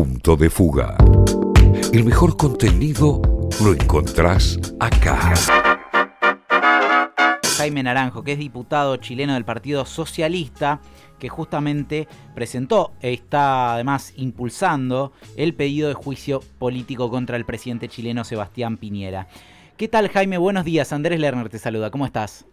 [0.00, 0.96] Punto de Fuga.
[1.92, 3.20] El mejor contenido
[3.62, 5.34] lo encontrás acá.
[7.58, 10.80] Jaime Naranjo, que es diputado chileno del Partido Socialista,
[11.18, 18.24] que justamente presentó, está además impulsando el pedido de juicio político contra el presidente chileno
[18.24, 19.28] Sebastián Piñera.
[19.76, 20.38] ¿Qué tal Jaime?
[20.38, 22.46] Buenos días, Andrés Lerner te saluda, ¿cómo estás?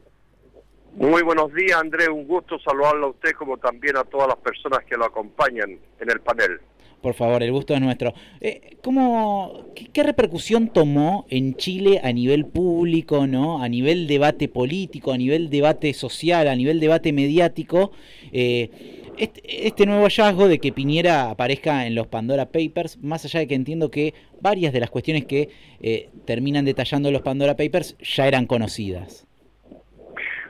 [0.97, 2.09] Muy buenos días, Andrés.
[2.09, 6.11] Un gusto saludarlo a usted como también a todas las personas que lo acompañan en
[6.11, 6.59] el panel.
[7.01, 8.13] Por favor, el gusto es nuestro.
[8.41, 13.61] Eh, ¿cómo, qué, repercusión tomó en Chile a nivel público, ¿no?
[13.61, 17.91] a nivel debate político, a nivel debate social, a nivel debate mediático?
[18.31, 23.39] Eh, este, este, nuevo hallazgo de que Piñera aparezca en los Pandora Papers, más allá
[23.39, 27.97] de que entiendo que varias de las cuestiones que eh, terminan detallando los Pandora Papers
[27.99, 29.25] ya eran conocidas.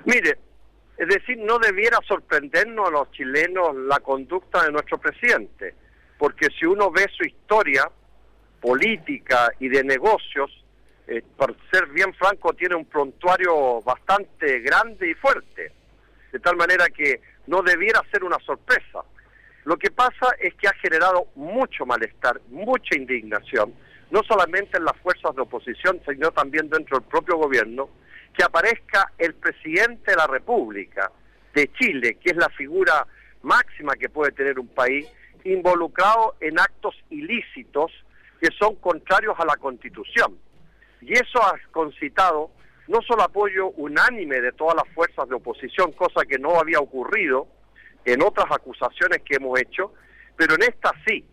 [0.05, 0.37] Mire,
[0.97, 5.75] es decir, no debiera sorprendernos a los chilenos la conducta de nuestro presidente,
[6.17, 7.89] porque si uno ve su historia
[8.59, 10.51] política y de negocios,
[11.07, 15.71] eh, por ser bien franco, tiene un prontuario bastante grande y fuerte,
[16.31, 19.03] de tal manera que no debiera ser una sorpresa.
[19.63, 23.73] Lo que pasa es que ha generado mucho malestar, mucha indignación,
[24.11, 27.89] no solamente en las fuerzas de oposición, sino también dentro del propio gobierno,
[28.33, 31.11] que aparezca el presidente de la República
[31.53, 33.05] de Chile, que es la figura
[33.41, 35.07] máxima que puede tener un país,
[35.53, 37.91] involucrado en actos ilícitos
[38.39, 40.37] que son contrarios a la Constitución.
[41.01, 42.51] Y eso ha concitado
[42.87, 47.47] no solo apoyo unánime de todas las fuerzas de oposición, cosa que no había ocurrido
[48.05, 49.93] en otras acusaciones que hemos hecho,
[50.35, 51.25] pero en esta sí.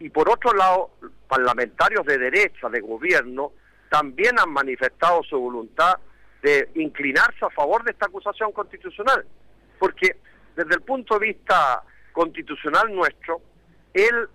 [0.00, 0.90] Y por otro lado,
[1.28, 3.52] parlamentarios de derecha, de gobierno,
[3.88, 5.94] también han manifestado su voluntad
[6.42, 9.24] de inclinarse a favor de esta acusación constitucional,
[9.78, 10.16] porque
[10.56, 11.82] desde el punto de vista
[12.18, 13.40] constitucional nuestro,
[13.94, 14.28] él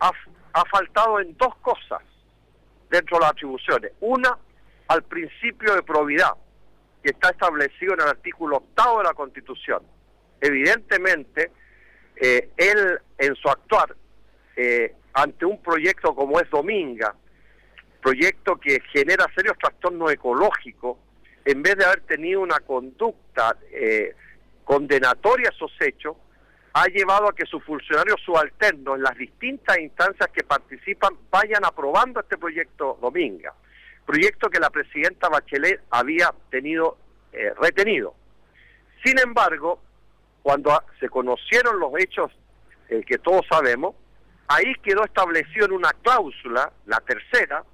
[0.00, 0.10] ha,
[0.68, 2.02] faltado en dos cosas
[2.90, 3.92] dentro de las atribuciones.
[4.00, 4.36] Una,
[4.88, 6.32] al principio de probidad,
[7.00, 9.84] que está establecido en el artículo octavo de la Constitución.
[10.40, 11.52] Evidentemente,
[12.16, 13.94] eh, él en su actuar
[14.56, 17.14] eh, ante un proyecto como es Dominga,
[18.02, 20.98] proyecto que genera serios trastornos ecológicos,
[21.44, 24.12] en vez de haber tenido una conducta eh,
[24.64, 26.16] condenatoria a esos hechos,
[26.72, 32.20] ha llevado a que sus funcionarios subalternos en las distintas instancias que participan vayan aprobando
[32.20, 33.52] este proyecto Dominga,
[34.06, 36.98] proyecto que la presidenta Bachelet había tenido
[37.32, 38.14] eh, retenido.
[39.04, 39.80] Sin embargo,
[40.42, 42.30] cuando se conocieron los hechos
[42.88, 43.94] eh, que todos sabemos,
[44.48, 47.64] ahí quedó establecido en una cláusula, la tercera,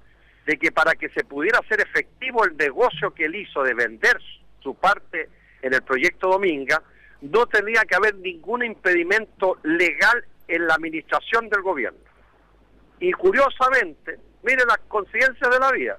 [0.45, 4.19] de que para que se pudiera hacer efectivo el negocio que él hizo de vender
[4.61, 5.29] su parte
[5.61, 6.81] en el proyecto Dominga,
[7.31, 11.99] no tenía que haber ningún impedimento legal en la administración del gobierno.
[12.99, 15.97] Y curiosamente, mire las conciencias de la vida,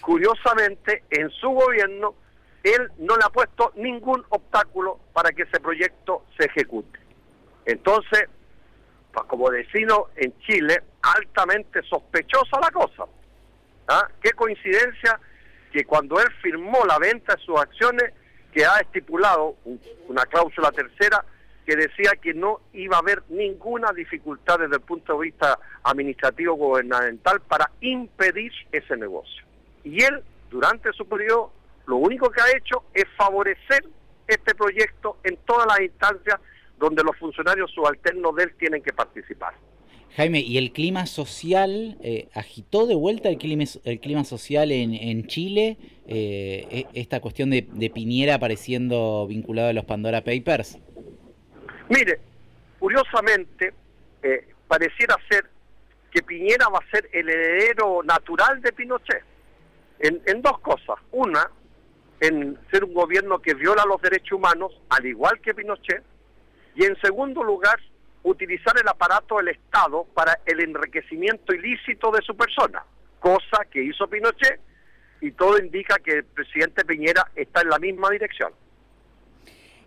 [0.00, 2.14] curiosamente en su gobierno
[2.62, 6.98] él no le ha puesto ningún obstáculo para que ese proyecto se ejecute.
[7.64, 8.28] Entonces,
[9.12, 13.04] pues como vecino en Chile, altamente sospechosa la cosa.
[13.88, 14.08] ¿Ah?
[14.22, 15.18] Qué coincidencia
[15.72, 18.12] que cuando él firmó la venta de sus acciones,
[18.52, 19.56] que ha estipulado
[20.08, 21.24] una cláusula tercera
[21.64, 26.54] que decía que no iba a haber ninguna dificultad desde el punto de vista administrativo
[26.54, 29.44] gubernamental para impedir ese negocio.
[29.84, 31.52] Y él, durante su periodo,
[31.86, 33.84] lo único que ha hecho es favorecer
[34.26, 36.40] este proyecto en todas las instancias
[36.78, 39.54] donde los funcionarios subalternos de él tienen que participar.
[40.16, 45.26] Jaime, ¿y el clima social eh, agitó de vuelta el clima, el clima social en,
[45.26, 45.78] Chile?
[46.06, 50.78] Eh, e, esta cuestión de, Piñera apareciendo vinculado a los Pandora Papers.
[51.88, 52.20] Mire,
[52.78, 53.72] curiosamente,
[54.22, 55.46] eh, pareciera ser
[56.10, 59.24] que Piñera va a ser el heredero natural de Pinochet.
[59.98, 60.96] En, en dos cosas.
[61.12, 61.50] Una,
[62.20, 66.02] en ser un gobierno que viola los derechos humanos, al igual que Pinochet.
[66.74, 67.78] Y en segundo lugar,
[68.24, 72.84] utilizar el aparato del Estado para el enriquecimiento ilícito de su persona,
[73.20, 74.60] cosa que hizo Pinochet
[75.20, 78.52] y todo indica que el presidente Piñera está en la misma dirección.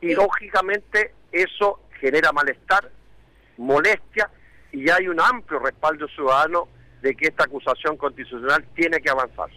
[0.01, 2.89] Y lógicamente eso genera malestar,
[3.57, 4.29] molestia
[4.71, 6.67] y hay un amplio respaldo ciudadano
[7.01, 9.49] de que esta acusación constitucional tiene que avanzar.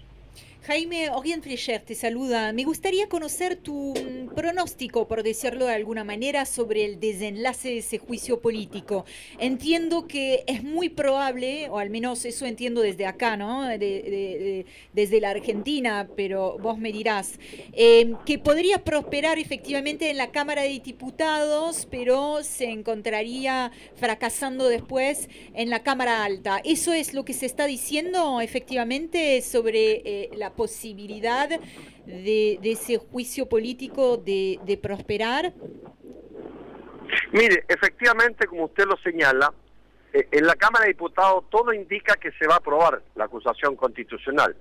[0.68, 1.42] Jaime Orient
[1.86, 2.52] te saluda.
[2.52, 7.78] Me gustaría conocer tu mm, pronóstico, por decirlo de alguna manera, sobre el desenlace de
[7.78, 9.06] ese juicio político.
[9.38, 13.66] Entiendo que es muy probable, o al menos eso entiendo desde acá, ¿no?
[13.66, 17.38] desde la Argentina, pero vos me dirás,
[17.72, 25.30] eh, que podría prosperar efectivamente en la Cámara de Diputados, pero se encontraría fracasando después
[25.54, 26.60] en la Cámara Alta.
[26.62, 31.48] ¿Eso es lo que se está diciendo efectivamente sobre eh, la posibilidad
[32.04, 35.54] de, ese juicio político de, prosperar?
[37.32, 39.54] Mire, efectivamente, como usted lo señala,
[40.12, 43.76] eh, en la Cámara de Diputados todo indica que se va a aprobar la acusación
[43.76, 44.56] constitucional.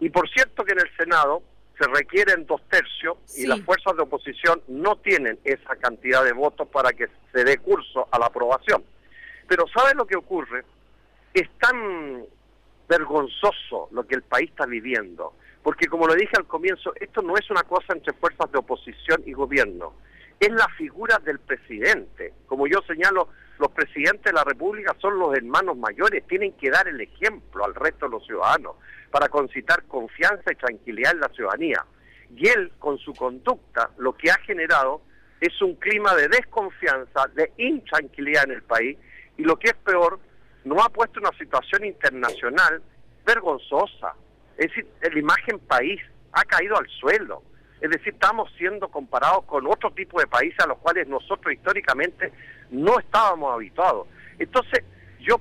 [0.00, 1.42] Y por cierto que en el Senado
[1.78, 6.68] se requieren dos tercios y las fuerzas de oposición no tienen esa cantidad de votos
[6.68, 8.84] para que se dé curso a la aprobación.
[9.48, 10.64] Pero ¿sabe lo que ocurre?
[11.32, 12.26] Es tan
[12.88, 15.34] vergonzoso lo que el país está viviendo.
[15.62, 19.22] Porque como lo dije al comienzo, esto no es una cosa entre fuerzas de oposición
[19.26, 19.94] y gobierno,
[20.40, 22.32] es la figura del presidente.
[22.46, 26.86] Como yo señalo, los presidentes de la República son los hermanos mayores, tienen que dar
[26.86, 28.76] el ejemplo al resto de los ciudadanos
[29.10, 31.84] para concitar confianza y tranquilidad en la ciudadanía.
[32.36, 35.02] Y él, con su conducta, lo que ha generado
[35.40, 38.96] es un clima de desconfianza, de intranquilidad en el país,
[39.36, 40.20] y lo que es peor,
[40.64, 42.82] nos ha puesto una situación internacional
[43.24, 44.14] vergonzosa.
[44.56, 46.00] Es decir, la imagen país
[46.32, 47.42] ha caído al suelo.
[47.80, 52.32] Es decir, estamos siendo comparados con otro tipo de países a los cuales nosotros históricamente
[52.70, 54.08] no estábamos habituados.
[54.38, 54.84] Entonces,
[55.20, 55.40] yo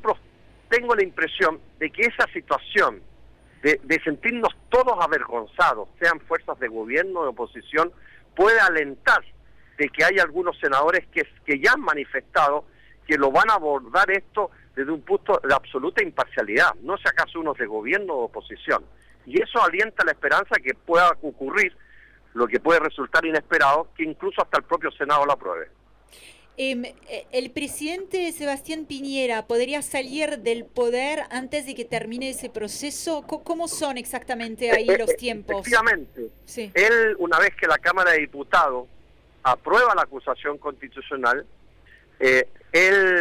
[0.69, 3.01] tengo la impresión de que esa situación
[3.63, 7.91] de, sentirnos todos avergonzados, sean fuerzas de gobierno de oposición,
[8.35, 9.23] puede alentar
[9.77, 12.65] de que hay algunos senadores que, que ya han manifestado
[13.07, 17.39] que lo van a abordar esto desde un punto de absoluta imparcialidad, no sea acaso
[17.39, 18.85] unos de gobierno o oposición.
[19.25, 21.75] Y eso alienta la esperanza que pueda ocurrir
[22.35, 25.69] lo que puede resultar inesperado, que incluso hasta el propio Senado lo apruebe.
[26.57, 32.51] Em, eh, el presidente Sebastián Piñera podría salir del poder antes de que termine ese
[32.51, 33.23] proceso.
[33.23, 35.61] ¿Cómo son exactamente ahí los tiempos?
[35.61, 36.29] Efectivamente.
[36.55, 38.87] Él, una vez que la Cámara de Diputados
[39.41, 41.47] aprueba la acusación constitucional,
[42.19, 43.16] eh, él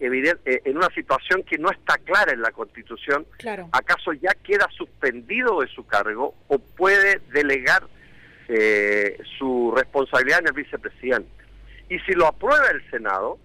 [0.00, 3.26] evidente, eh, en una situación que no está clara en la Constitución.
[3.72, 7.84] ¿Acaso ya queda suspendido de su cargo o puede delegar
[8.48, 11.30] eh, su responsabilidad en el vicepresidente?
[11.88, 13.38] Y si lo aprueba el Senado,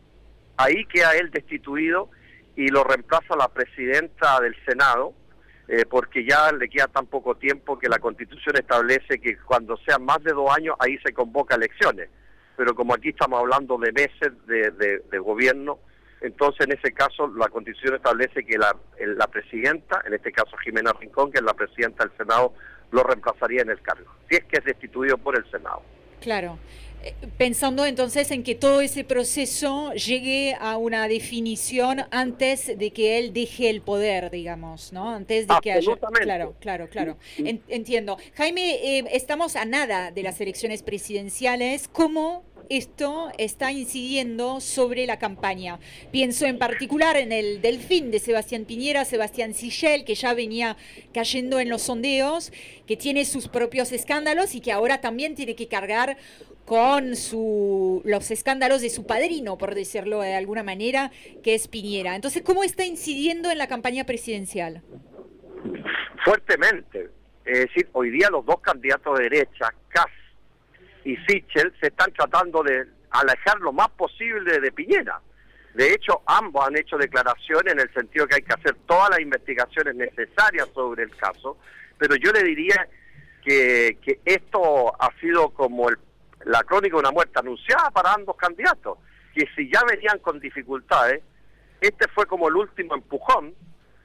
[0.57, 2.09] ahí queda él destituido
[2.55, 5.13] y lo reemplaza la presidenta del Senado,
[5.67, 10.03] eh, porque ya le queda tan poco tiempo que la Constitución establece que cuando sean
[10.03, 12.09] más de dos años, ahí se convoca elecciones
[12.59, 15.79] pero como aquí estamos hablando de meses de, gobierno,
[16.19, 20.91] entonces en ese caso la constitución establece que la, la presidenta, en este caso Jimena
[20.91, 22.53] Rincón, que es la presidenta del Senado,
[22.91, 25.81] lo reemplazaría en el cargo, si es que es destituido por el Senado.
[26.19, 26.59] Claro.
[27.01, 33.19] Eh, pensando entonces en que todo ese proceso llegue a una definición antes de que
[33.19, 35.09] él deje el poder, digamos, ¿no?
[35.09, 35.95] Antes de que haya...
[36.21, 37.17] Claro, claro, claro.
[37.37, 38.17] entiendo.
[38.35, 41.87] Jaime, eh, estamos a nada de las elecciones presidenciales.
[41.87, 45.79] ¿Cómo esto está incidiendo sobre la campaña.
[46.11, 50.77] Pienso en particular en el Delfín de Sebastián Piñera, Sebastián Sichel, que ya venía
[51.13, 52.53] cayendo en los sondeos,
[52.87, 56.17] que tiene sus propios escándalos y que ahora también tiene que cargar
[56.65, 61.11] con su, los escándalos de su padrino, por decirlo de alguna manera,
[61.43, 62.15] que es Piñera.
[62.15, 64.83] Entonces, ¿cómo está incidiendo en la campaña presidencial?
[66.23, 67.09] Fuertemente.
[67.45, 70.05] Es decir, hoy día los dos candidatos de derecha, Cas
[71.03, 75.19] y Sichel, se están tratando de alejar lo más posible de Piñera.
[75.73, 79.19] De hecho, ambos han hecho declaraciones en el sentido que hay que hacer todas las
[79.19, 81.57] investigaciones necesarias sobre el caso,
[81.97, 82.87] pero yo le diría
[83.43, 85.97] que, que esto ha sido como el
[86.45, 88.97] la crónica de una muerte anunciada para ambos candidatos,
[89.33, 91.21] que si ya venían con dificultades,
[91.81, 93.53] este fue como el último empujón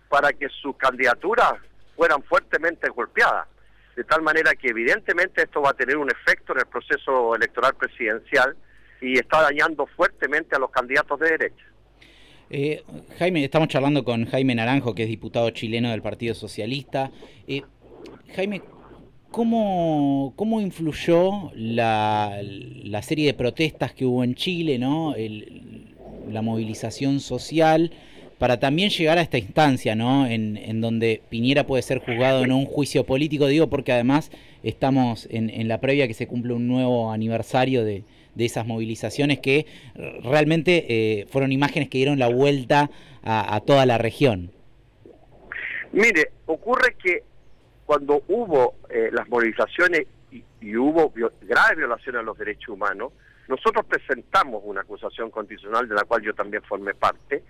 [0.08, 1.54] para que sus candidaturas
[1.96, 3.48] fueran fuertemente golpeadas.
[3.96, 7.74] De tal manera que evidentemente esto va a tener un efecto en el proceso electoral
[7.74, 8.56] presidencial
[9.00, 11.64] y está dañando fuertemente a los candidatos de derecha.
[12.50, 12.82] Eh,
[13.18, 17.10] Jaime, estamos charlando con Jaime Naranjo, que es diputado chileno del Partido Socialista.
[17.46, 17.62] Eh,
[18.34, 18.62] Jaime,
[19.34, 25.12] ¿Cómo, cómo influyó la, la, serie de protestas que hubo en Chile, ¿no?
[26.30, 27.90] la movilización social,
[28.44, 30.26] para también llegar a esta instancia, ¿no?
[30.26, 34.30] En, donde Piñera puede ser juzgado en un juicio político, digo, porque además
[34.62, 38.04] estamos en, la previa que se cumple un nuevo aniversario de,
[38.36, 39.64] esas movilizaciones que
[40.22, 42.90] realmente eh, fueron imágenes que dieron la vuelta
[43.22, 44.50] a, toda la región.
[45.92, 47.22] Mire, ocurre que
[47.86, 53.10] cuando hubo eh, las movilizaciones y, hubo graves violaciones a los derechos humanos,
[53.48, 57.42] nosotros presentamos una acusación constitucional de la cual yo también formé parte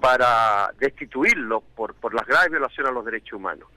[0.00, 3.68] para destituirlo por, por las graves violaciones a los derechos humanos.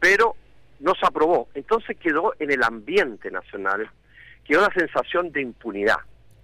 [0.00, 0.36] Pero
[0.80, 1.48] no se aprobó.
[1.54, 3.88] Entonces quedó en el ambiente nacional,
[4.44, 5.96] quedó la sensación de impunidad,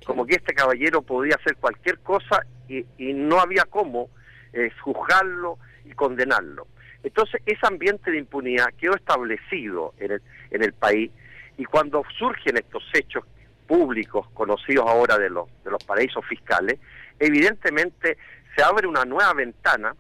[0.07, 4.09] como que este caballero podía hacer cualquier cosa y, no había cómo
[4.53, 6.67] eh, juzgarlo y condenarlo.
[7.03, 11.11] Entonces ese ambiente de impunidad quedó establecido en el, en el país
[11.59, 13.25] y cuando surgen estos hechos
[13.67, 16.79] públicos conocidos ahora de los, de los paraísos fiscales,
[17.19, 18.17] evidentemente
[18.57, 19.95] se abre una nueva ventana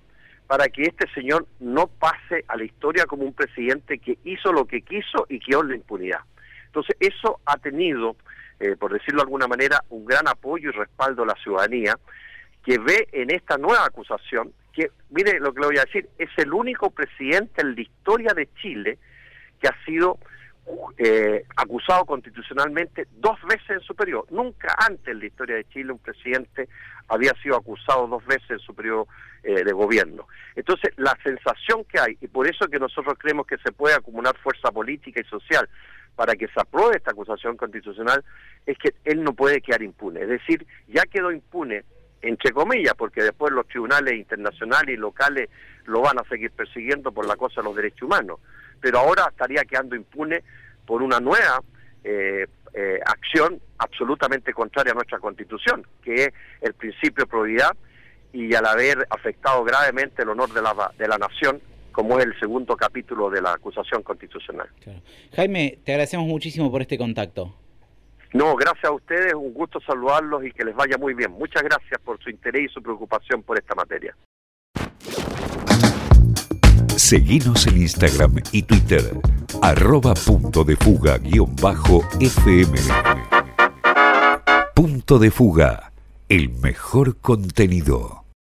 [0.47, 4.64] para que este señor no pase a la historia como un presidente que hizo lo
[4.64, 6.21] que quiso y en la impunidad.
[6.66, 8.16] Entonces, eso ha tenido,
[8.59, 11.95] eh, por decirlo de alguna manera, un gran apoyo y respaldo de la ciudadanía,
[12.64, 16.30] que ve en esta nueva acusación, que, mire lo que le voy a decir, es
[16.37, 18.99] el único presidente en la historia de Chile
[19.61, 20.19] que ha sido
[20.99, 24.26] eh, acusado constitucionalmente dos veces en su periodo.
[24.31, 26.69] Nunca antes en la historia de Chile un presidente
[27.09, 29.09] había sido acusado dos veces en su periodo
[29.43, 30.26] eh, de gobierno.
[30.55, 34.37] Entonces, la sensación que hay, y por eso que nosotros creemos que se puede acumular
[34.37, 35.69] fuerza política y social
[36.14, 38.23] para que se apruebe esta acusación constitucional,
[38.67, 40.23] es que él no puede quedar impune.
[40.23, 41.85] Es decir, ya quedó impune,
[42.21, 45.49] entre comillas, porque después los tribunales internacionales y locales
[45.87, 48.38] lo van a seguir persiguiendo por la cosa de los derechos humanos
[48.80, 50.42] pero ahora estaría quedando impune
[50.87, 51.62] por una nueva
[52.02, 56.28] eh, eh, acción absolutamente contraria a nuestra constitución, que es
[56.60, 57.76] el principio de probidad
[58.32, 61.60] y al haber afectado gravemente el honor de la, de la nación,
[61.92, 64.68] como es el segundo capítulo de la acusación constitucional.
[65.34, 67.54] Jaime, te agradecemos muchísimo por este contacto.
[68.32, 71.32] No, gracias a ustedes, un gusto saludarlos y que les vaya muy bien.
[71.32, 74.16] Muchas gracias por su interés y su preocupación por esta materia.
[77.11, 79.19] Seguinos en Instagram y Twitter,
[79.62, 82.79] arroba punto de fuga guion bajo FM.
[84.76, 85.90] Punto de fuga,
[86.29, 88.20] el mejor contenido.